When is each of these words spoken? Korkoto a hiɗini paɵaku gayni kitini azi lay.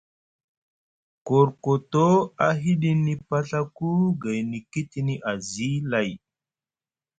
Korkoto 1.27 2.03
a 2.45 2.47
hiɗini 2.61 3.13
paɵaku 3.27 3.87
gayni 4.21 4.57
kitini 4.71 5.13
azi 5.31 5.69
lay. 5.91 6.09